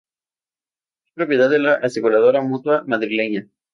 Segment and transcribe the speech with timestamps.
[1.05, 3.45] Es propiedad de la aseguradora Mutua Madrileña.